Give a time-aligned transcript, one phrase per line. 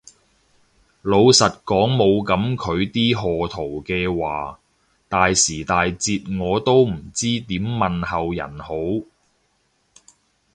[1.03, 4.59] 老實講冇噉佢啲賀圖嘅話，
[5.07, 8.73] 大時大節我都唔知點問候人好